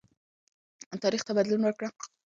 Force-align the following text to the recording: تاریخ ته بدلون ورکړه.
تاریخ 1.03 1.21
ته 1.27 1.31
بدلون 1.37 1.61
ورکړه. 1.63 1.89